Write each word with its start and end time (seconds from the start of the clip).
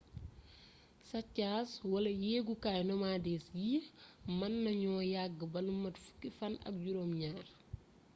saccage 1.09 1.73
wala 1.91 2.11
yeegukaay 2.23 2.81
nomades 2.87 3.45
yii 3.61 3.85
mën 4.37 4.53
nañu 4.63 4.91
yagg 5.13 5.37
ba 5.51 5.59
lu 5.65 5.73
mat 5.83 5.95
fukki 6.03 6.29
fann 6.37 6.55
ak 6.67 6.75
juróom 6.83 7.11
ñaar 7.21 7.45